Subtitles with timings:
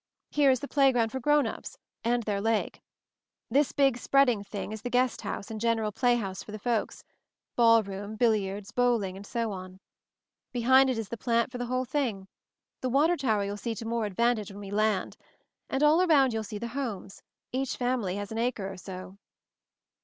[0.31, 2.81] Here is the playground for grown ups— and their lake.
[3.51, 7.03] This big spreading thing is the guest house and general playhouse for the folks—
[7.55, 9.79] ball room, billiards, bowling, and so on.
[10.51, 12.27] Behind it is the plant for the whole thing.
[12.81, 15.17] The water tower you'll see to more advantage when we land.
[15.69, 17.21] And all around you see the homes;
[17.51, 19.19] each family has an acre or so."